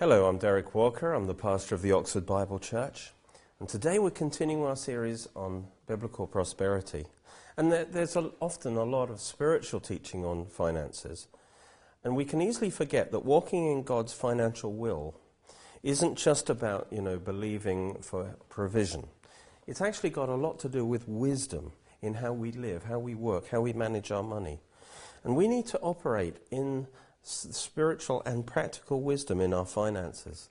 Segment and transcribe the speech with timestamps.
[0.00, 1.12] Hello, I'm Derek Walker.
[1.12, 3.12] I'm the pastor of the Oxford Bible Church.
[3.58, 7.04] And today we're continuing our series on biblical prosperity.
[7.58, 11.28] And there, there's a, often a lot of spiritual teaching on finances.
[12.02, 15.20] And we can easily forget that walking in God's financial will
[15.82, 19.06] isn't just about, you know, believing for provision.
[19.66, 23.14] It's actually got a lot to do with wisdom in how we live, how we
[23.14, 24.60] work, how we manage our money.
[25.24, 26.86] And we need to operate in
[27.22, 30.48] spiritual and practical wisdom in our finances.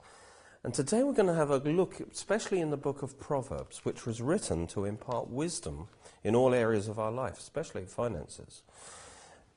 [0.64, 4.05] And today we're going to have a look, especially in the book of Proverbs, which
[4.05, 5.88] was written to impart wisdom
[6.24, 8.62] in all areas of our life, especially finances.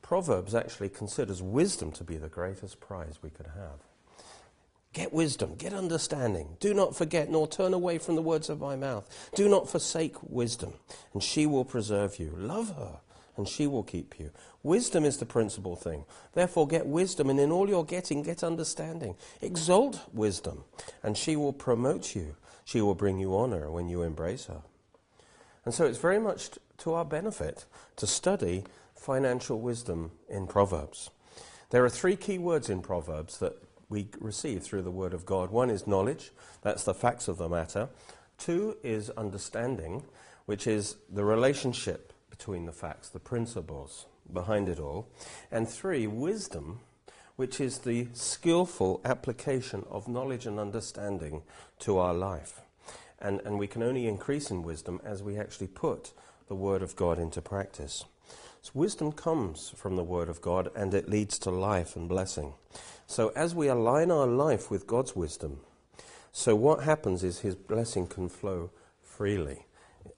[0.01, 3.81] Proverbs actually considers wisdom to be the greatest prize we could have.
[4.93, 6.57] Get wisdom, get understanding.
[6.61, 9.31] Do not forget nor turn away from the words of my mouth.
[9.35, 10.75] Do not forsake wisdom,
[11.15, 12.35] and she will preserve you.
[12.37, 13.01] Love her,
[13.37, 14.31] and she will keep you.
[14.63, 16.05] Wisdom is the principal thing.
[16.35, 19.17] Therefore, get wisdom, and in all you're getting, get understanding.
[19.41, 20.65] Exalt wisdom,
[21.03, 22.37] and she will promote you.
[22.65, 24.63] She will bring you honor when you embrace her.
[25.65, 27.65] And so it's very much to our benefit
[27.97, 31.11] to study financial wisdom in Proverbs.
[31.71, 33.57] There are three key words in Proverbs that
[33.89, 35.51] we receive through the Word of God.
[35.51, 37.89] One is knowledge, that's the facts of the matter.
[38.39, 40.03] Two is understanding,
[40.47, 42.12] which is the relationship
[42.43, 45.07] between the facts, the principles behind it all.
[45.53, 46.81] And three, wisdom,
[47.37, 51.43] which is the skillful application of knowledge and understanding
[51.79, 52.63] to our life.
[53.21, 56.13] And, and we can only increase in wisdom as we actually put
[56.49, 58.07] the Word of God into practice.
[58.61, 62.55] So wisdom comes from the Word of God and it leads to life and blessing.
[63.07, 65.61] So as we align our life with God's wisdom,
[66.33, 68.71] so what happens is His blessing can flow
[69.01, 69.67] freely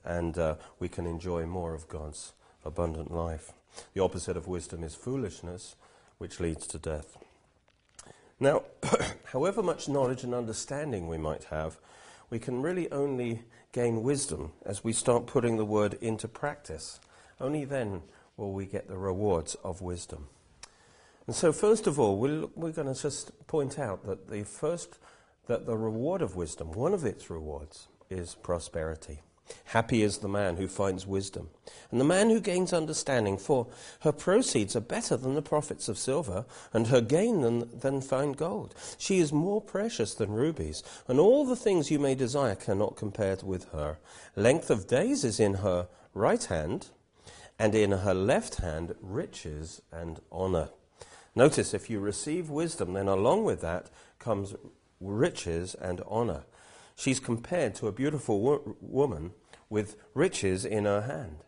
[0.05, 2.33] and uh, we can enjoy more of God's
[2.65, 3.53] abundant life.
[3.95, 5.77] The opposite of wisdom is foolishness,
[6.19, 7.17] which leads to death.
[8.41, 8.63] Now,
[9.25, 11.79] however much knowledge and understanding we might have,
[12.31, 17.01] we can really only gain wisdom as we start putting the word into practice.
[17.41, 18.03] Only then
[18.37, 20.29] will we get the rewards of wisdom.
[21.27, 24.99] And so, first of all, we we're going to just point out that the first,
[25.47, 29.23] that the reward of wisdom, one of its rewards, is prosperity.
[29.67, 31.51] Happy is the man who finds wisdom,
[31.91, 33.67] and the man who gains understanding, for
[34.01, 38.33] her proceeds are better than the profits of silver, and her gain than, than fine
[38.33, 38.75] gold.
[38.99, 43.37] She is more precious than rubies, and all the things you may desire cannot compare
[43.43, 43.99] with her.
[44.37, 46.89] Length of days is in her right hand,
[47.59, 50.71] and in her left hand riches and honor.
[51.35, 54.55] Notice if you receive wisdom, then along with that comes
[55.01, 56.45] riches and honor.
[56.97, 59.33] She's compared to a beautiful wo- woman
[59.69, 61.39] with riches in her hand.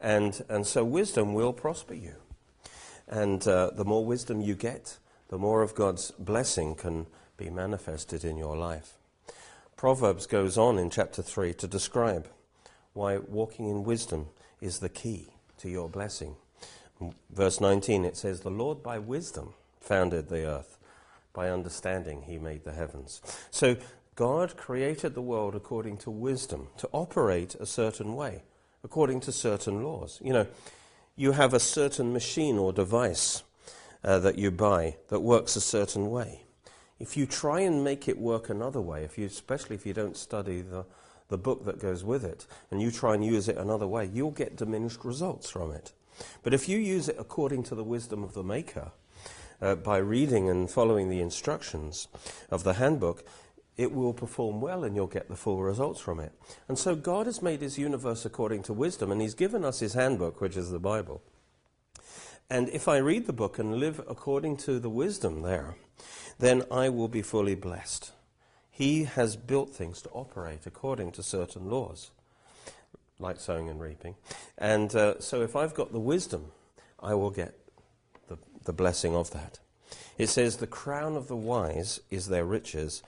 [0.00, 2.14] And, and so wisdom will prosper you.
[3.06, 4.98] And uh, the more wisdom you get,
[5.28, 8.94] the more of God's blessing can be manifested in your life.
[9.76, 12.28] Proverbs goes on in chapter 3 to describe
[12.92, 14.26] why walking in wisdom
[14.60, 16.36] is the key to your blessing.
[17.30, 20.78] verse 19 it says, The Lord by wisdom founded the earth,
[21.32, 23.22] by understanding he made the heavens.
[23.50, 23.76] So
[24.14, 28.42] God created the world according to wisdom, to operate a certain way,
[28.84, 30.20] according to certain laws.
[30.22, 30.46] You know,
[31.16, 33.42] you have a certain machine or device
[34.04, 36.42] uh, that you buy that works a certain way.
[36.98, 40.16] If you try and make it work another way, if you, especially if you don't
[40.16, 40.84] study the,
[41.28, 44.30] the book that goes with it, and you try and use it another way, you'll
[44.30, 45.92] get diminished results from it.
[46.42, 48.92] But if you use it according to the wisdom of the Maker,
[49.62, 52.08] uh, by reading and following the instructions
[52.50, 53.24] of the handbook,
[53.76, 56.32] it will perform well and you'll get the full results from it.
[56.68, 59.94] And so God has made his universe according to wisdom, and he's given us his
[59.94, 61.22] handbook, which is the Bible.
[62.50, 65.76] And if I read the book and live according to the wisdom there,
[66.38, 68.12] then I will be fully blessed.
[68.70, 72.10] He has built things to operate according to certain laws,
[73.18, 74.16] like sowing and reaping.
[74.58, 76.46] And uh, so if I've got the wisdom,
[76.98, 77.54] I will get
[78.28, 79.58] the, the blessing of that.
[80.18, 83.02] It says, The crown of the wise is their riches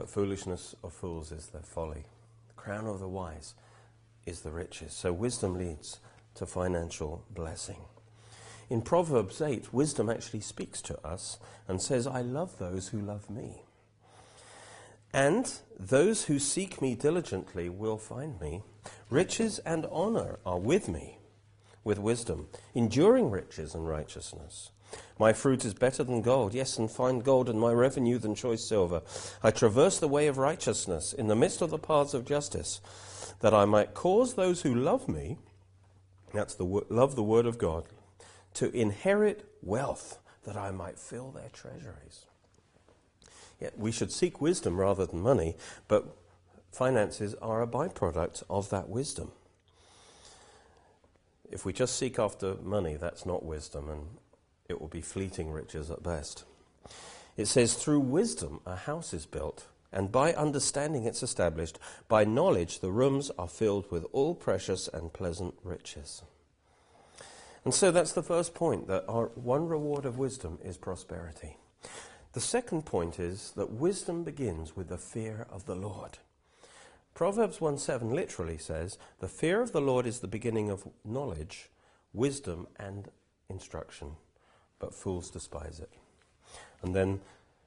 [0.00, 2.06] but foolishness of fools is their folly.
[2.48, 3.52] The crown of the wise
[4.24, 4.94] is the riches.
[4.94, 6.00] So wisdom leads
[6.36, 7.84] to financial blessing.
[8.70, 11.38] In Proverbs 8, wisdom actually speaks to us
[11.68, 13.60] and says, I love those who love me.
[15.12, 18.62] And those who seek me diligently will find me.
[19.10, 21.18] Riches and honor are with me,
[21.84, 24.70] with wisdom, enduring riches and righteousness.
[25.18, 28.66] My fruit is better than gold, yes, and fine gold, and my revenue than choice
[28.66, 29.02] silver.
[29.42, 32.80] I traverse the way of righteousness in the midst of the paths of justice,
[33.40, 35.36] that I might cause those who love me,
[36.32, 37.84] that's the love the word of God,
[38.54, 42.24] to inherit wealth, that I might fill their treasuries.
[43.60, 45.56] Yeah, we should seek wisdom rather than money,
[45.86, 46.16] but
[46.72, 49.32] finances are a byproduct of that wisdom.
[51.50, 54.06] If we just seek after money, that's not wisdom, and
[54.70, 56.44] it will be fleeting riches at best.
[57.36, 61.78] It says, through wisdom a house is built, and by understanding it's established.
[62.08, 66.22] By knowledge the rooms are filled with all precious and pleasant riches.
[67.64, 71.56] And so that's the first point that our one reward of wisdom is prosperity.
[72.32, 76.18] The second point is that wisdom begins with the fear of the Lord.
[77.12, 81.68] Proverbs 1 7 literally says, The fear of the Lord is the beginning of knowledge,
[82.12, 83.08] wisdom, and
[83.48, 84.12] instruction,
[84.80, 85.90] but fools despise it.
[86.82, 87.20] And then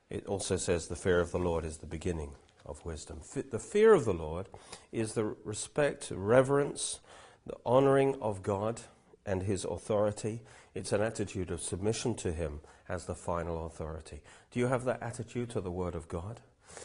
[0.09, 2.33] it also says, The fear of the Lord is the beginning
[2.65, 3.21] of wisdom.
[3.33, 4.49] The fear of the Lord
[4.91, 6.99] is the respect, reverence,
[7.45, 8.81] the honoring of God
[9.25, 10.41] and his authority.
[10.73, 14.21] It's an attitude of submission to him as the final authority.
[14.51, 16.41] Do you have that attitude to the Word of God?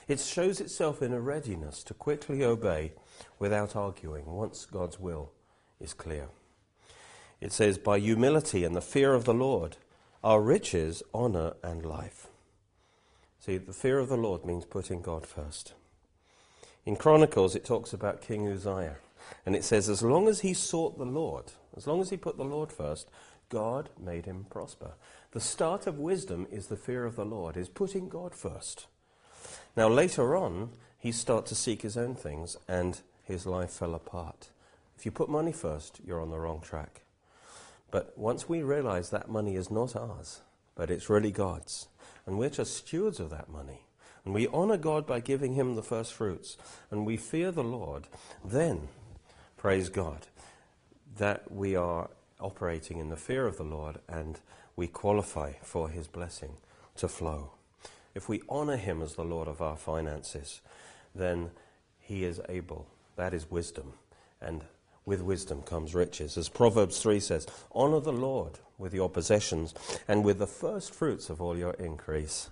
[0.06, 2.92] It shows itself in a readiness to quickly obey
[3.38, 5.32] without arguing once God's will
[5.80, 6.28] is clear.
[7.40, 9.76] It says, By humility and the fear of the Lord
[10.22, 12.28] are riches, honor, and life.
[13.40, 15.74] See, the fear of the Lord means putting God first.
[16.84, 18.96] In Chronicles, it talks about King Uzziah.
[19.44, 22.36] And it says, as long as he sought the Lord, as long as he put
[22.36, 23.08] the Lord first,
[23.48, 24.92] God made him prosper.
[25.32, 28.86] The start of wisdom is the fear of the Lord, is putting God first.
[29.76, 34.48] Now, later on, he started to seek his own things, and his life fell apart.
[34.96, 37.02] If you put money first, you're on the wrong track.
[37.90, 40.42] But once we realize that money is not ours,
[40.74, 41.88] but it's really God's,
[42.26, 43.82] and we're just stewards of that money,
[44.24, 46.56] and we honor God by giving him the first fruits,
[46.90, 48.08] and we fear the Lord,
[48.44, 48.88] then
[49.56, 50.26] praise God,
[51.16, 54.38] that we are operating in the fear of the Lord and
[54.76, 56.52] we qualify for his blessing
[56.96, 57.52] to flow.
[58.14, 60.60] If we honor him as the Lord of our finances,
[61.14, 61.50] then
[61.98, 62.86] he is able.
[63.16, 63.94] That is wisdom.
[64.40, 64.64] And
[65.08, 66.36] with wisdom comes riches.
[66.36, 69.72] As Proverbs 3 says, honor the Lord with your possessions
[70.06, 72.50] and with the first fruits of all your increase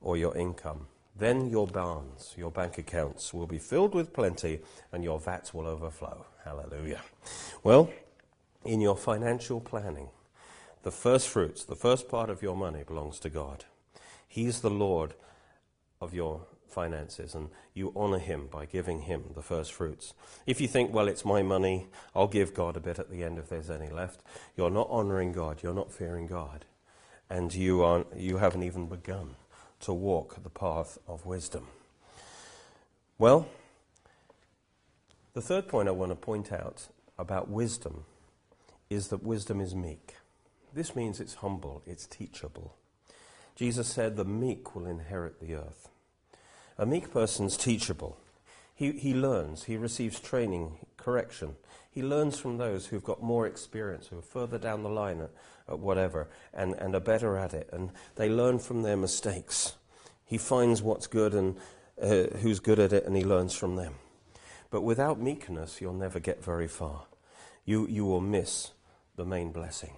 [0.00, 0.86] or your income.
[1.18, 4.60] Then your barns, your bank accounts will be filled with plenty
[4.92, 6.24] and your vats will overflow.
[6.44, 7.02] Hallelujah.
[7.64, 7.90] Well,
[8.64, 10.10] in your financial planning,
[10.84, 13.64] the first fruits, the first part of your money belongs to God.
[14.28, 15.14] He's the Lord
[16.00, 20.14] of your finances, and you honor Him by giving Him the first fruits.
[20.46, 23.38] If you think, well, it's my money, I'll give God a bit at the end
[23.38, 24.20] if there's any left,
[24.56, 26.64] you're not honoring God, you're not fearing God,
[27.30, 29.36] and you, aren't, you haven't even begun
[29.80, 31.66] to walk the path of wisdom.
[33.18, 33.48] Well,
[35.32, 38.04] the third point I want to point out about wisdom
[38.88, 40.14] is that wisdom is meek.
[40.74, 42.74] This means it's humble, it's teachable.
[43.54, 45.88] Jesus said, The meek will inherit the earth.
[46.78, 48.18] A meek person's teachable.
[48.74, 51.56] He, he learns, he receives training, correction.
[51.90, 55.30] He learns from those who've got more experience, who are further down the line at,
[55.68, 57.70] at whatever, and, and are better at it.
[57.72, 59.76] And they learn from their mistakes.
[60.26, 61.56] He finds what's good and
[62.00, 63.94] uh, who's good at it, and he learns from them.
[64.70, 67.04] But without meekness, you'll never get very far.
[67.64, 68.72] You, you will miss
[69.16, 69.94] the main blessing.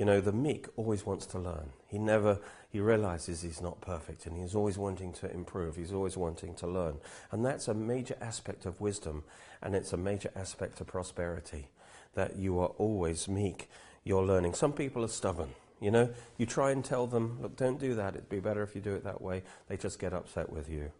[0.00, 1.72] You know, the meek always wants to learn.
[1.86, 2.38] He never,
[2.70, 5.76] he realizes he's not perfect and he's always wanting to improve.
[5.76, 6.96] He's always wanting to learn.
[7.30, 9.24] And that's a major aspect of wisdom
[9.60, 11.68] and it's a major aspect of prosperity
[12.14, 13.68] that you are always meek.
[14.02, 14.54] You're learning.
[14.54, 15.50] Some people are stubborn.
[15.82, 18.14] You know, you try and tell them, look, don't do that.
[18.14, 19.42] It'd be better if you do it that way.
[19.68, 20.92] They just get upset with you.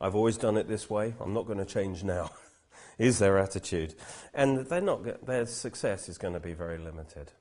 [0.00, 1.12] I've always done it this way.
[1.20, 2.30] I'm not going to change now.
[2.98, 3.96] is their attitude.
[4.32, 7.32] And they're not, their success is going to be very limited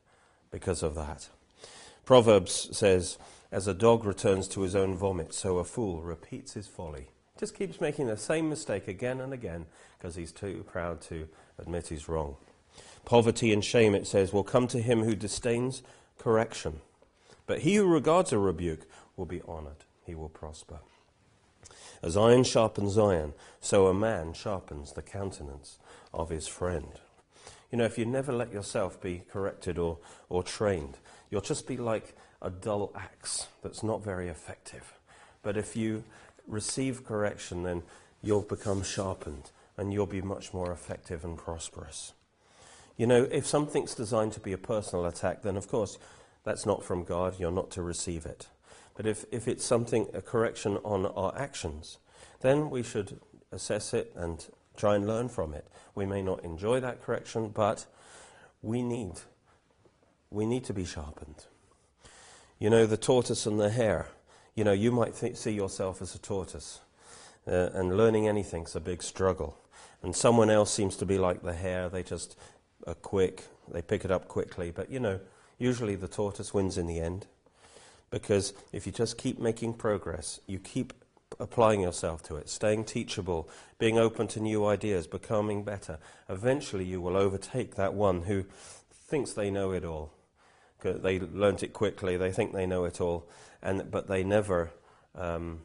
[0.52, 1.30] because of that.
[2.06, 3.18] Proverbs says,
[3.52, 7.10] As a dog returns to his own vomit, so a fool repeats his folly.
[7.40, 9.66] Just keeps making the same mistake again and again
[9.98, 11.28] because he's too proud to
[11.60, 12.38] admit he's wrong.
[13.06, 15.84] Poverty and shame, it says, will come to him who disdains
[16.18, 16.82] correction.
[17.46, 18.86] But he who regards a rebuke
[19.16, 19.86] will be honored.
[20.06, 20.80] He will prosper.
[22.04, 25.80] As iron sharpens iron, so a man sharpens the countenance
[26.14, 27.00] of his friend.
[27.72, 29.98] You know, if you never let yourself be corrected or,
[30.30, 30.98] or trained,
[31.30, 34.94] you'll just be like a dull axe that's not very effective.
[35.44, 36.04] But if you
[36.48, 37.84] receive correction, then
[38.22, 42.14] you'll become sharpened and you'll be much more effective and prosperous.
[42.96, 46.00] You know, if something's designed to be a personal attack, then of course
[46.44, 47.36] that's not from God.
[47.38, 48.48] You're not to receive it.
[48.96, 52.00] But if, if it's something, a correction on our actions,
[52.42, 53.20] then we should
[53.52, 55.68] assess it and try and learn from it.
[55.96, 57.86] We may not enjoy that correction, but
[58.62, 59.14] we need,
[60.30, 61.46] we need to be sharpened.
[62.60, 64.08] You know, the tortoise and the hare.
[64.56, 66.80] You know, you might th- see yourself as a tortoise,
[67.48, 69.58] uh, and learning anything's a big struggle.
[70.02, 72.38] And someone else seems to be like the hare, they just
[72.86, 74.72] are quick, they pick it up quickly.
[74.72, 75.20] But you know,
[75.58, 77.28] usually the tortoise wins in the end.
[78.10, 80.94] Because if you just keep making progress, you keep
[81.40, 87.02] applying yourself to it, staying teachable, being open to new ideas, becoming better, eventually you
[87.02, 88.46] will overtake that one who
[88.92, 90.14] thinks they know it all.
[90.82, 93.28] They learnt it quickly, they think they know it all,
[93.62, 94.72] and, but they never
[95.16, 95.62] um,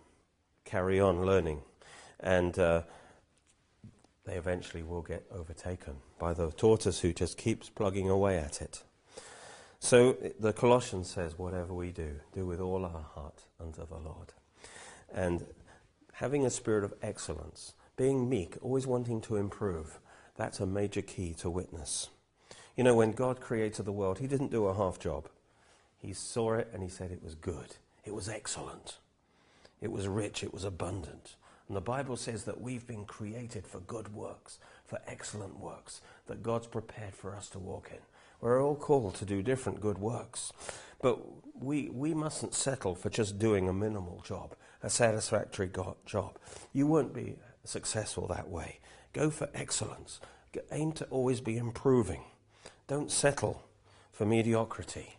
[0.65, 1.63] carry on learning.
[2.19, 2.83] And uh,
[4.25, 8.83] they eventually will get overtaken by the tortoise who just keeps plugging away at it.
[9.81, 14.33] So the Colossians says, whatever we do, do with all our heart unto the Lord.
[15.13, 15.45] And
[16.15, 19.99] having a spirit of excellence, being meek, always wanting to improve,
[20.37, 22.09] that's a major key to witness.
[22.77, 25.29] You know, when God created the world, He didn't do a half job.
[25.99, 27.77] He saw it and He said it was good.
[28.05, 28.99] It was excellent.
[29.81, 30.43] It was rich.
[30.43, 31.37] It was abundant.
[31.69, 36.43] And the Bible says that we've been created for good works, for excellent works, that
[36.43, 38.01] God's prepared for us to walk in.
[38.41, 40.53] We're all called to do different good works.
[41.01, 41.19] But
[41.61, 45.71] we, we mustn't settle for just doing a minimal job, a satisfactory
[46.07, 46.39] job.
[46.73, 48.81] You won't be successful that way.
[49.13, 50.21] Go for excellence.
[50.71, 52.25] Aim to always be improving.
[52.89, 53.63] Don't settle
[54.11, 55.17] for mediocrity.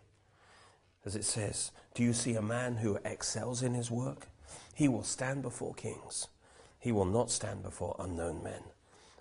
[1.06, 4.28] As it says, do you see a man who excels in his work?
[4.74, 6.28] He will stand before kings.
[6.80, 8.62] He will not stand before unknown men.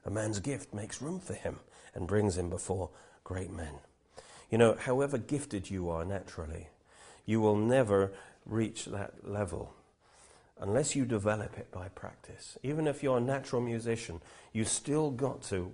[0.05, 1.61] A man's gift makes room for him
[1.95, 2.91] and brings him before
[3.25, 3.75] great men.
[4.51, 6.69] You know, however gifted you are naturally,
[7.25, 8.13] you will never
[8.45, 9.75] reach that level
[10.63, 12.57] unless you develop it by practice.
[12.63, 14.21] Even if you're a natural musician,
[14.53, 15.73] you still got to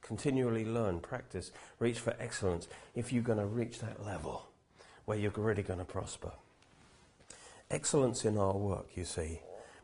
[0.00, 4.46] continually learn, practice, reach for excellence if you're going to reach that level
[5.04, 6.30] where you're really going to prosper.
[7.70, 9.40] Excellence in our work, you see,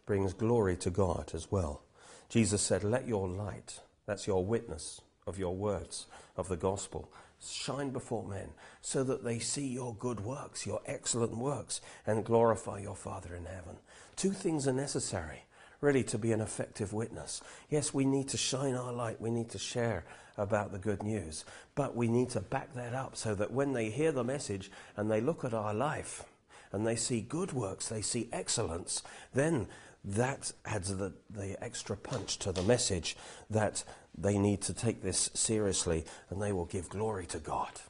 [0.07, 1.83] brings glory to God as well.
[2.29, 7.91] Jesus said, Let your light, that's your witness of your words of the gospel, shine
[7.91, 8.49] before men,
[8.81, 13.45] so that they see your good works, your excellent works, and glorify your Father in
[13.45, 13.77] heaven.
[14.17, 15.45] Two things are necessary,
[15.81, 17.43] really, to be an effective witness.
[17.69, 20.05] Yes, we need to shine our light, we need to share
[20.39, 23.91] about the good news, but we need to back that up so that when they
[23.91, 26.25] hear the message and they look at our life
[26.73, 29.03] and they see good works, they see excellence,
[29.33, 29.67] then
[30.05, 33.17] that adds the, the extra punch to the message
[33.51, 33.83] that
[34.19, 37.81] they need to take this seriously and they will give glory to God.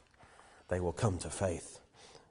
[0.67, 1.79] They will come to faith.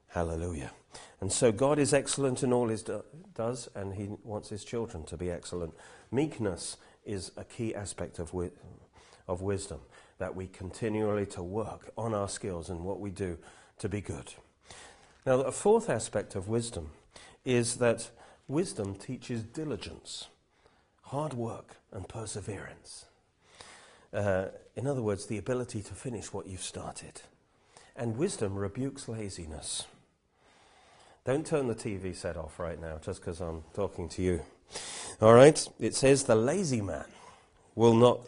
[0.09, 0.73] Hallelujah.
[1.21, 5.05] And so God is excellent in all he do- does, and he wants his children
[5.05, 5.75] to be excellent.
[6.11, 8.53] Meekness is a key aspect of, wi-
[9.27, 9.81] of wisdom,
[10.19, 13.39] that we continually to work on our skills and what we do
[13.79, 14.35] to be good.
[15.25, 16.91] Now, a fourth aspect of wisdom
[17.45, 18.11] is that
[18.49, 20.29] wisdom teaches diligence,
[21.03, 23.06] hard work, and perseverance.
[24.17, 27.21] Uh, in other words, the ability to finish what you've started.
[27.95, 29.85] And wisdom rebukes laziness.
[31.27, 34.41] Don't turn the TV set off right now just because I'm talking to you.
[35.21, 35.69] All right?
[35.79, 37.05] It says the lazy man
[37.75, 38.21] will not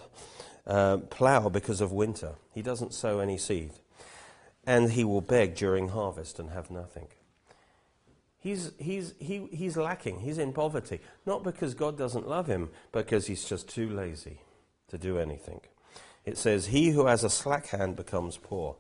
[0.67, 3.71] uh, plow because of winter, he doesn't sow any seed.
[4.67, 7.07] And he will beg during harvest and have nothing.
[8.39, 10.21] He's, he's, he, he's lacking.
[10.21, 11.01] He's in poverty.
[11.25, 14.43] Not because God doesn't love him, because he's just too lazy
[14.89, 15.61] to do anything.
[16.29, 18.77] It says, He who has a slack hand becomes poor,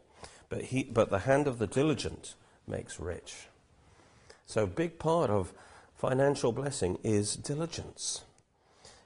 [0.50, 2.34] but, he, but the hand of the diligent
[2.66, 3.46] makes rich.
[4.44, 5.54] So, a big part of
[5.96, 8.22] financial blessing is diligence.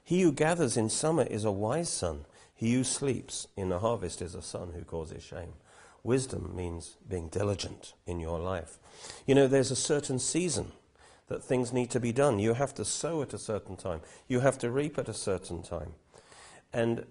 [0.03, 2.25] He who gathers in summer is a wise son.
[2.53, 5.53] He who sleeps in the harvest is a son who causes shame.
[6.03, 8.77] Wisdom means being diligent in your life.
[9.25, 10.73] You know, there's a certain season
[11.27, 12.39] that things need to be done.
[12.39, 15.63] You have to sow at a certain time, you have to reap at a certain
[15.63, 15.93] time.
[16.73, 17.05] And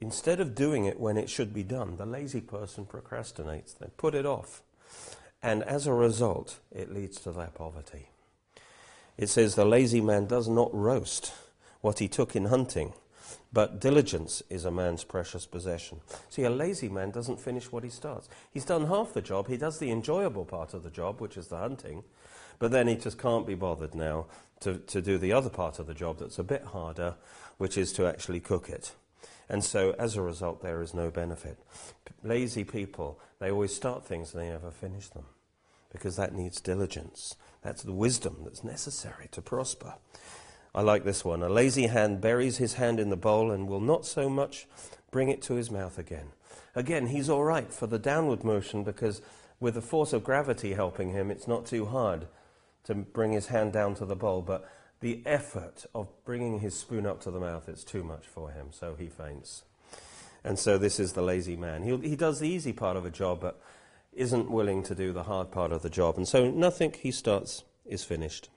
[0.00, 4.14] instead of doing it when it should be done, the lazy person procrastinates, they put
[4.14, 4.62] it off.
[5.42, 8.08] And as a result, it leads to their poverty.
[9.16, 11.32] It says, The lazy man does not roast
[11.80, 12.92] what he took in hunting,
[13.52, 16.00] but diligence is a man's precious possession.
[16.28, 18.28] See, a lazy man doesn't finish what he starts.
[18.50, 21.48] He's done half the job, he does the enjoyable part of the job, which is
[21.48, 22.02] the hunting,
[22.58, 24.26] but then he just can't be bothered now
[24.60, 27.14] to, to do the other part of the job that's a bit harder,
[27.58, 28.92] which is to actually cook it.
[29.48, 31.58] And so, as a result, there is no benefit.
[32.04, 35.26] P- lazy people, they always start things and they never finish them
[35.90, 37.36] because that needs diligence.
[37.62, 39.94] That's the wisdom that's necessary to prosper.
[40.74, 41.42] I like this one.
[41.42, 44.66] A lazy hand buries his hand in the bowl and will not so much
[45.10, 46.32] bring it to his mouth again.
[46.74, 49.22] Again, he's all right for the downward motion because
[49.58, 52.26] with the force of gravity helping him, it's not too hard
[52.84, 54.68] to bring his hand down to the bowl, but
[55.00, 58.68] the effort of bringing his spoon up to the mouth, it's too much for him,
[58.70, 59.64] so he faints.
[60.42, 61.82] And so this is the lazy man.
[61.82, 63.60] He, he does the easy part of a job, but
[64.12, 66.16] isn't willing to do the hard part of the job.
[66.16, 68.48] And so nothing he starts is finished.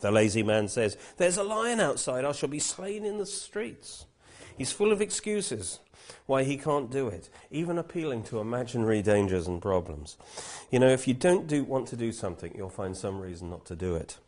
[0.00, 4.06] The lazy man says, There's a lion outside, I shall be slain in the streets.
[4.56, 5.80] He's full of excuses
[6.26, 10.16] why he can't do it, even appealing to imaginary dangers and problems.
[10.70, 13.64] You know, if you don't do, want to do something, you'll find some reason not
[13.66, 14.18] to do it.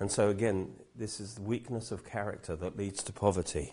[0.00, 3.72] And so, again, this is the weakness of character that leads to poverty.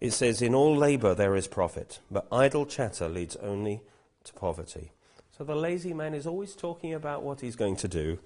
[0.00, 3.82] It says, In all labour there is profit, but idle chatter leads only
[4.24, 4.92] to poverty.
[5.36, 8.18] So the lazy man is always talking about what he's going to do,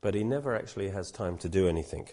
[0.00, 2.08] but he never actually has time to do anything.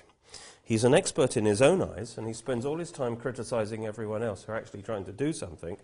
[0.64, 4.24] He's an expert in his own eyes, and he spends all his time criticizing everyone
[4.24, 5.78] else who are actually trying to do something,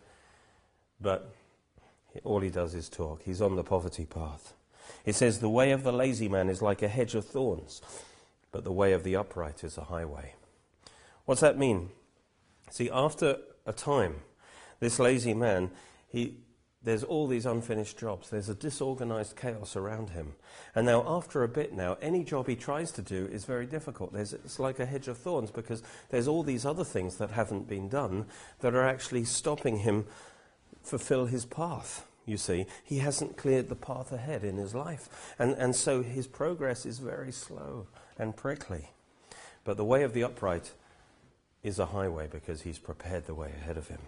[1.00, 1.34] but
[2.24, 3.22] all he does is talk.
[3.24, 4.54] He's on the poverty path.
[5.06, 7.82] It says, The way of the lazy man is like a hedge of thorns,
[8.54, 10.36] but the way of the upright is a highway.
[11.26, 11.90] What's that mean?
[12.70, 14.18] See, after a time,
[14.80, 15.72] this lazy man,
[16.08, 16.36] he,
[16.84, 18.30] there's all these unfinished jobs.
[18.30, 20.34] There's a disorganized chaos around him.
[20.76, 24.14] And now, after a bit now, any job he tries to do is very difficult.
[24.14, 27.68] There's, it's like a hedge of thorns because there's all these other things that haven't
[27.68, 28.28] been done
[28.60, 30.06] that are actually stopping him
[30.84, 32.06] fulfill his path.
[32.26, 35.34] You see, he hasn't cleared the path ahead in his life.
[35.40, 38.90] And, and so his progress is very slow and prickly.
[39.64, 40.72] But the way of the upright
[41.64, 44.00] is a highway because he's prepared the way ahead of him.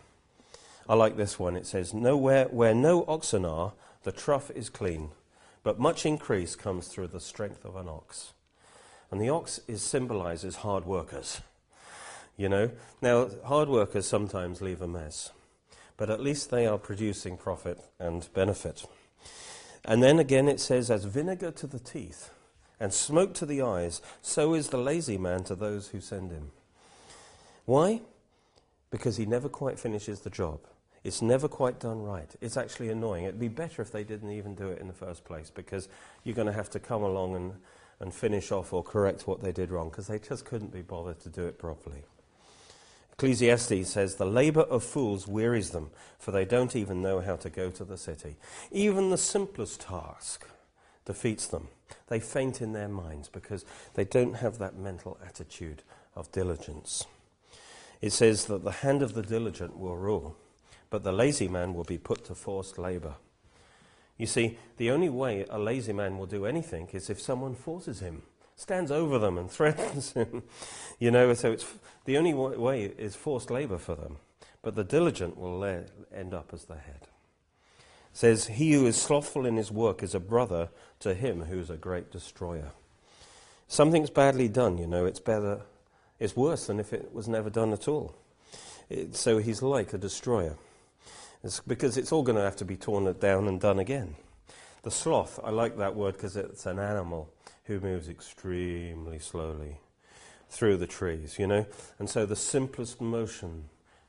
[0.88, 1.56] I like this one.
[1.56, 5.10] It says, Nowhere where no oxen are, the trough is clean,
[5.64, 8.34] but much increase comes through the strength of an ox.
[9.10, 11.42] And the ox is symbolizes hard workers.
[12.38, 12.72] You know?
[13.02, 15.32] Now, hard workers sometimes leave a mess,
[15.98, 18.86] but at least they are producing profit and benefit.
[19.86, 22.30] And then again it says, As vinegar to the teeth
[22.80, 26.52] and smoke to the eyes, so is the lazy man to those who send him.
[27.66, 28.02] Why?
[28.92, 30.60] Because he never quite finishes the job.
[31.04, 32.30] It's never quite done right.
[32.42, 33.26] It's actually annoying.
[33.26, 35.88] It'd be better if they didn't even do it in the first place because
[36.24, 37.54] you're going to have to come along and,
[38.00, 41.20] and finish off or correct what they did wrong because they just couldn't be bothered
[41.20, 42.04] to do it properly.
[43.14, 47.50] Ecclesiastes says, The labour of fools wearies them, for they don't even know how to
[47.50, 48.36] go to the city.
[48.72, 50.46] Even the simplest task
[51.06, 51.68] defeats them.
[52.08, 53.64] They faint in their minds because
[53.94, 55.84] they don't have that mental attitude
[56.16, 57.06] of diligence.
[58.02, 60.36] It says that the hand of the diligent will rule
[60.90, 63.16] but the lazy man will be put to forced labor.
[64.18, 68.00] You see, the only way a lazy man will do anything is if someone forces
[68.00, 68.24] him,
[68.56, 70.44] stands over them and threatens him.
[70.98, 71.66] you know, so it's,
[72.06, 74.20] the only way is forced labor for them.
[74.62, 75.64] But the diligent will
[76.14, 77.10] end up as the head.
[78.16, 81.70] Says, He who is slothful in his work is a brother to him who is
[81.70, 82.72] a great destroyer.
[83.68, 85.64] Something's badly done, you know, it's better,
[86.18, 88.16] it's worse than if it was never done at all.
[88.90, 90.56] It, so he's like a destroyer.
[91.44, 94.16] It's because it's all going to have to be torn down and done again.
[94.84, 97.30] The sloth, I like that word because it's an animal
[97.66, 99.82] who moves extremely slowly
[100.50, 101.66] through the trees, you know?
[102.00, 103.66] And so the simplest motion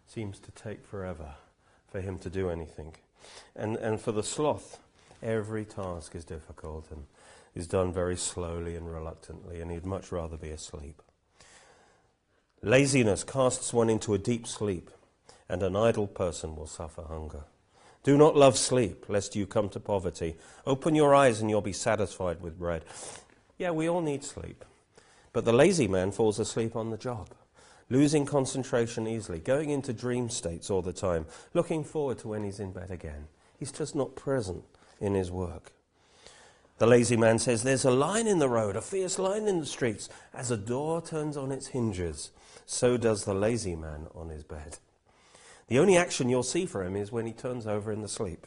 [0.06, 1.34] seems to take forever
[1.90, 2.94] for him to do anything.
[3.54, 4.78] And, and for the sloth,
[5.22, 7.04] every task is difficult and
[7.54, 11.00] is done very slowly and reluctantly, and he'd much rather be asleep.
[12.62, 14.90] Laziness casts one into a deep sleep
[15.48, 17.44] and an idle person will suffer hunger.
[18.02, 20.36] Do not love sleep, lest you come to poverty.
[20.66, 22.84] Open your eyes, and you'll be satisfied with bread.
[23.58, 24.64] Yeah, we all need sleep.
[25.32, 27.30] But the lazy man falls asleep on the job,
[27.88, 32.60] losing concentration easily, going into dream states all the time, looking forward to when he's
[32.60, 33.28] in bed again.
[33.58, 34.64] He's just not present
[35.00, 35.72] in his work.
[36.78, 39.66] The lazy man says, There's a line in the road, a fierce line in the
[39.66, 40.08] streets.
[40.34, 42.32] As a door turns on its hinges,
[42.66, 44.78] so does the lazy man on his bed.
[45.68, 48.46] The only action you'll see for him is when he turns over in the sleep.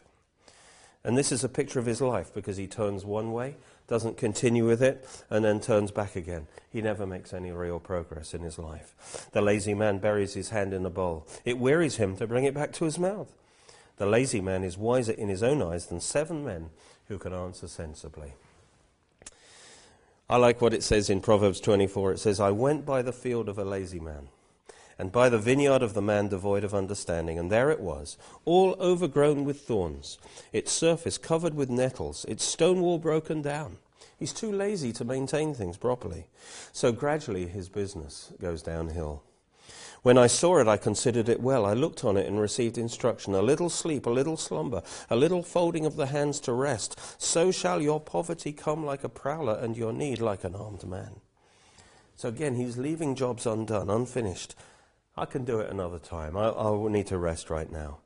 [1.04, 3.56] And this is a picture of his life because he turns one way,
[3.90, 6.48] doesn't continue with it, and then turns back again.
[6.72, 9.28] He never makes any real progress in his life.
[9.32, 11.28] The lazy man buries his hand in a bowl.
[11.44, 13.34] It wearies him to bring it back to his mouth.
[13.98, 16.70] The lazy man is wiser in his own eyes than seven men
[17.08, 18.34] who can answer sensibly.
[20.30, 22.14] I like what it says in Proverbs 24.
[22.14, 24.30] It says, I went by the field of a lazy man
[25.00, 27.40] and by the vineyard of the man devoid of understanding.
[27.40, 30.20] And there it was, all overgrown with thorns,
[30.52, 33.78] its surface covered with nettles, its stone wall broken down.
[34.20, 36.28] He's too lazy to maintain things properly.
[36.74, 39.24] So gradually his business goes downhill.
[40.02, 41.66] When I saw it, I considered it well.
[41.66, 43.36] I looked on it and received instruction.
[43.36, 47.00] A little sleep, a little slumber, a little folding of the hands to rest.
[47.22, 51.22] So shall your poverty come like a prowler and your need like an armed man.
[52.16, 54.56] So again, he's leaving jobs undone, unfinished.
[55.20, 56.38] I can do it another time.
[56.38, 58.00] I, I will need to rest right now.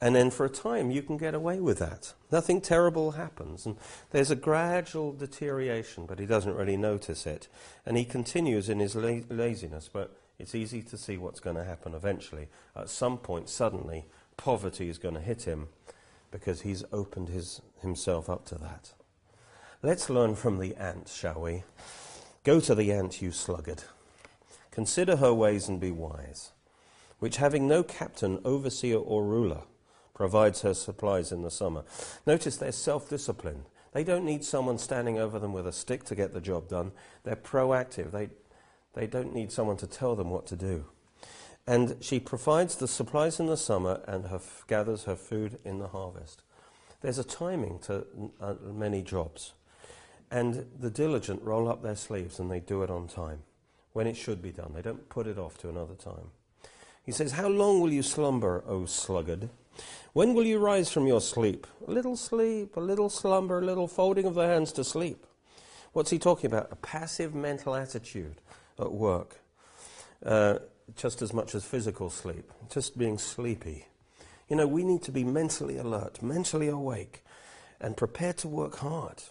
[0.00, 2.14] And then for a time, you can get away with that.
[2.32, 3.66] Nothing terrible happens.
[3.66, 3.76] And
[4.10, 7.48] there's a gradual deterioration, but he doesn't really notice it.
[7.84, 11.64] And he continues in his la- laziness, but it's easy to see what's going to
[11.64, 12.48] happen eventually.
[12.74, 14.06] At some point, suddenly,
[14.38, 15.68] poverty is going to hit him
[16.30, 18.94] because he's opened his, himself up to that.
[19.82, 21.64] Let's learn from the ant, shall we?
[22.42, 23.84] Go to the ant, you sluggard.
[24.70, 26.52] Consider her ways and be wise,
[27.18, 29.62] which having no captain, overseer, or ruler,
[30.14, 31.82] provides her supplies in the summer.
[32.26, 33.64] Notice they're self disciplined.
[33.92, 36.92] They don't need someone standing over them with a stick to get the job done.
[37.24, 38.12] They're proactive.
[38.12, 38.28] They,
[38.94, 40.84] they don't need someone to tell them what to do.
[41.66, 45.78] And she provides the supplies in the summer and her f- gathers her food in
[45.78, 46.42] the harvest.
[47.00, 48.06] There's a timing to
[48.40, 49.54] uh, many jobs.
[50.30, 53.40] And the diligent roll up their sleeves and they do it on time
[53.92, 54.72] when it should be done.
[54.74, 56.30] They don't put it off to another time.
[57.02, 59.48] He says, How long will you slumber, O sluggard?
[60.12, 61.66] When will you rise from your sleep?
[61.86, 65.24] A little sleep, a little slumber, a little folding of the hands to sleep.
[65.92, 66.68] What's he talking about?
[66.70, 68.36] A passive mental attitude
[68.78, 69.40] at work,
[70.24, 70.58] uh,
[70.96, 73.86] just as much as physical sleep, just being sleepy.
[74.48, 77.24] You know, we need to be mentally alert, mentally awake,
[77.80, 79.22] and prepared to work hard.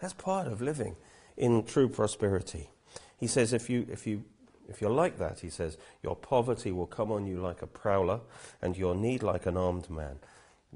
[0.00, 0.96] That's part of living
[1.36, 2.70] in true prosperity.
[3.18, 4.24] He says, if, you, if, you,
[4.68, 8.20] if you're like that, he says, your poverty will come on you like a prowler,
[8.62, 10.18] and your need like an armed man.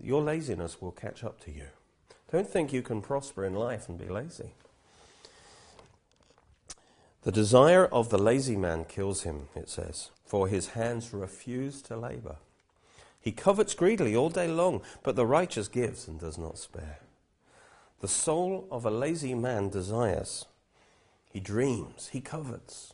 [0.01, 1.67] Your laziness will catch up to you.
[2.31, 4.55] Don't think you can prosper in life and be lazy.
[7.23, 11.97] The desire of the lazy man kills him, it says, for his hands refuse to
[11.97, 12.37] labor.
[13.21, 16.99] He covets greedily all day long, but the righteous gives and does not spare.
[18.01, 20.47] The soul of a lazy man desires.
[21.33, 22.93] He dreams, he covets.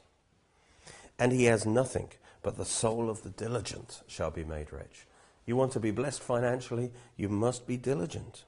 [1.18, 2.10] And he has nothing,
[2.42, 5.06] but the soul of the diligent shall be made rich.
[5.44, 8.44] You want to be blessed financially, you must be diligent.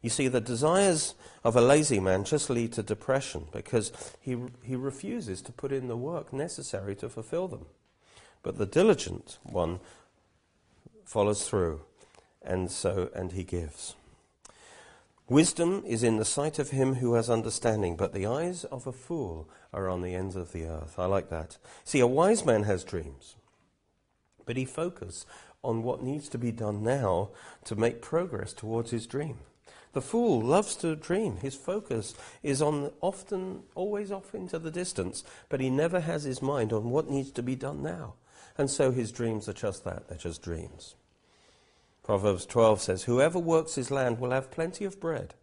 [0.00, 4.76] You see, the desires of a lazy man just lead to depression because he, he
[4.76, 7.66] refuses to put in the work necessary to fulfill them.
[8.44, 9.80] But the diligent one
[11.04, 11.80] follows through,
[12.42, 13.96] and so, and he gives.
[15.28, 18.92] Wisdom is in the sight of him who has understanding, but the eyes of a
[18.92, 21.00] fool are on the ends of the earth.
[21.00, 21.58] I like that.
[21.82, 23.34] See, a wise man has dreams,
[24.44, 25.26] but he focuses
[25.64, 27.30] on what needs to be done now
[27.64, 29.38] to make progress towards his dream.
[29.94, 31.38] The fool loves to dream.
[31.38, 36.40] His focus is on often, always off into the distance, but he never has his
[36.40, 38.14] mind on what needs to be done now.
[38.56, 40.94] And so his dreams are just that, they're just dreams.
[42.06, 45.34] Proverbs 12 says, Whoever works his land will have plenty of bread,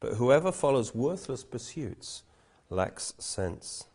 [0.00, 2.24] but whoever follows worthless pursuits
[2.68, 3.86] lacks sense.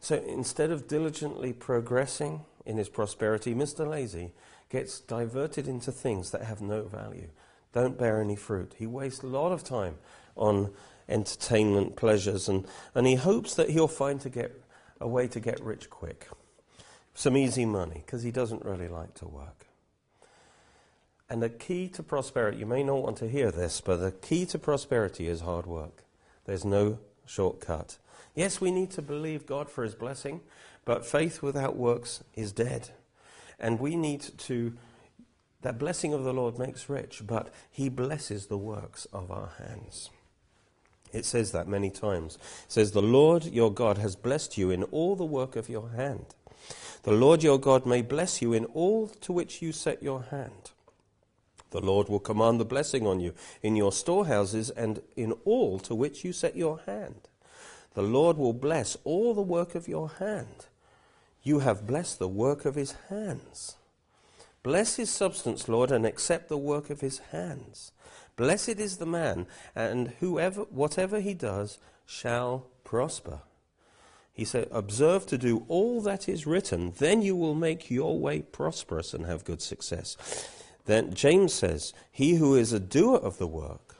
[0.00, 3.88] So instead of diligently progressing in his prosperity, Mr.
[3.88, 4.32] Lazy
[4.68, 7.28] gets diverted into things that have no value,
[7.72, 8.74] don't bear any fruit.
[8.76, 9.94] He wastes a lot of time
[10.34, 10.72] on
[11.08, 14.60] entertainment, pleasures, and, and he hopes that he'll find to get
[15.00, 16.26] a way to get rich quick.
[17.14, 19.67] Some easy money, because he doesn't really like to work.
[21.30, 24.46] And the key to prosperity, you may not want to hear this, but the key
[24.46, 26.04] to prosperity is hard work.
[26.46, 27.98] There's no shortcut.
[28.34, 30.40] Yes, we need to believe God for his blessing,
[30.84, 32.90] but faith without works is dead.
[33.60, 34.74] And we need to,
[35.60, 40.08] that blessing of the Lord makes rich, but he blesses the works of our hands.
[41.12, 42.36] It says that many times.
[42.36, 45.90] It says, The Lord your God has blessed you in all the work of your
[45.90, 46.34] hand.
[47.02, 50.70] The Lord your God may bless you in all to which you set your hand.
[51.70, 55.94] The Lord will command the blessing on you in your storehouses and in all to
[55.94, 57.28] which you set your hand.
[57.94, 60.66] The Lord will bless all the work of your hand.
[61.42, 63.76] You have blessed the work of his hands.
[64.62, 67.92] Bless his substance, Lord, and accept the work of his hands.
[68.36, 73.40] Blessed is the man, and whoever, whatever he does shall prosper.
[74.32, 78.42] He said, Observe to do all that is written, then you will make your way
[78.42, 80.16] prosperous and have good success.
[80.88, 83.96] Then James says, He who is a doer of the work,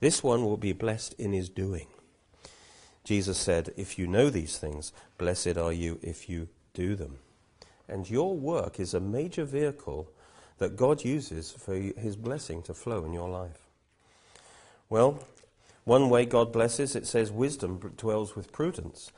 [0.00, 1.86] this one will be blessed in his doing.
[3.04, 7.18] Jesus said, If you know these things, blessed are you if you do them.
[7.88, 10.08] And your work is a major vehicle
[10.58, 13.68] that God uses for his blessing to flow in your life.
[14.88, 15.20] Well,
[15.84, 19.12] one way God blesses, it says, wisdom dwells with prudence.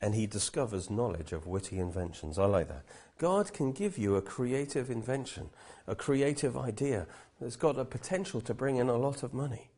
[0.00, 2.38] and he discovers knowledge of witty inventions.
[2.38, 2.84] I like that.
[3.20, 5.50] God can give you a creative invention,
[5.86, 7.06] a creative idea
[7.38, 9.68] that's got a potential to bring in a lot of money.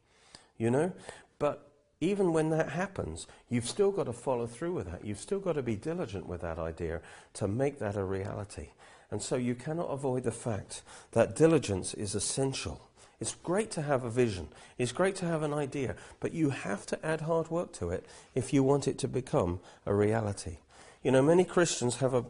[0.59, 0.93] You know?
[1.41, 1.69] But
[2.01, 5.05] even when that happens, you've still got to follow through with that.
[5.05, 7.01] You've still got to be diligent with that idea
[7.35, 8.69] to make that a reality.
[9.11, 12.81] And so you cannot avoid the fact that diligence is essential.
[13.21, 14.49] It's great to have a vision.
[14.79, 18.07] It's great to have an idea, but you have to add hard work to it
[18.37, 20.59] if you want it to become a reality.
[21.03, 22.25] You know, many Christians have a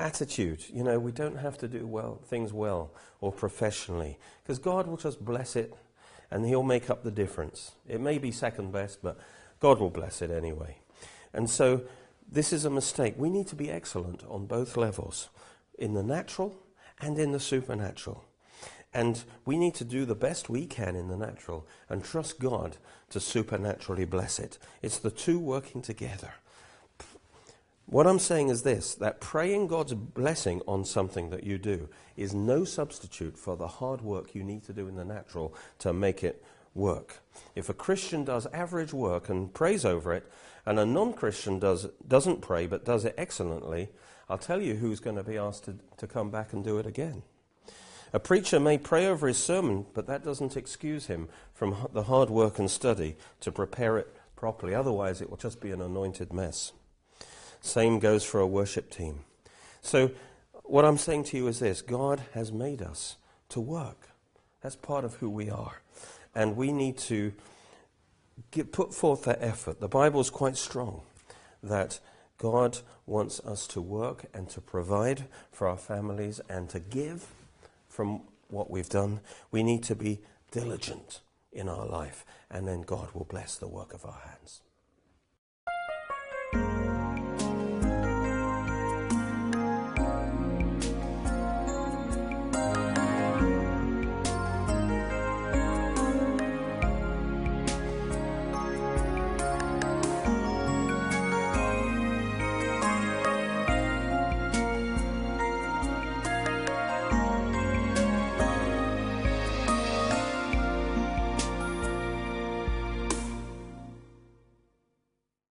[0.00, 4.86] attitude, you know, we don't have to do well things well or professionally because God
[4.86, 5.74] will just bless it
[6.30, 7.72] and he'll make up the difference.
[7.88, 9.18] It may be second best, but
[9.58, 10.78] God will bless it anyway.
[11.32, 11.82] And so
[12.30, 13.14] this is a mistake.
[13.16, 15.28] We need to be excellent on both levels,
[15.78, 16.56] in the natural
[17.00, 18.24] and in the supernatural.
[18.92, 22.76] And we need to do the best we can in the natural and trust God
[23.10, 24.58] to supernaturally bless it.
[24.82, 26.34] It's the two working together.
[27.90, 32.32] What I'm saying is this that praying God's blessing on something that you do is
[32.32, 36.22] no substitute for the hard work you need to do in the natural to make
[36.22, 37.20] it work.
[37.56, 40.30] If a Christian does average work and prays over it,
[40.64, 43.88] and a non Christian does, doesn't pray but does it excellently,
[44.28, 46.86] I'll tell you who's going to be asked to, to come back and do it
[46.86, 47.24] again.
[48.12, 52.30] A preacher may pray over his sermon, but that doesn't excuse him from the hard
[52.30, 54.76] work and study to prepare it properly.
[54.76, 56.70] Otherwise, it will just be an anointed mess.
[57.60, 59.20] Same goes for a worship team.
[59.82, 60.10] So,
[60.64, 63.16] what I'm saying to you is this God has made us
[63.50, 64.08] to work.
[64.62, 65.80] That's part of who we are.
[66.34, 67.32] And we need to
[68.50, 69.80] get, put forth that effort.
[69.80, 71.02] The Bible is quite strong
[71.62, 71.98] that
[72.38, 77.26] God wants us to work and to provide for our families and to give
[77.88, 79.20] from what we've done.
[79.50, 80.20] We need to be
[80.50, 81.20] diligent
[81.52, 84.60] in our life, and then God will bless the work of our hands.